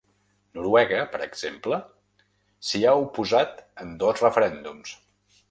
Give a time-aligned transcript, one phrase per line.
[0.59, 1.79] Noruega, per exemple,
[2.71, 4.99] s’hi ha oposat en dos referèndums.